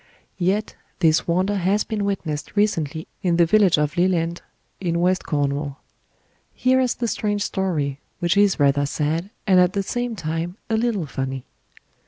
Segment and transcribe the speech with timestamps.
[0.39, 4.41] Yet this wonder has been witnessed recently in the village of Lelant,
[4.79, 5.77] in West Cornwall.
[6.55, 10.75] Here is the strange story, which is rather sad and at the same time a
[10.75, 11.45] little funny.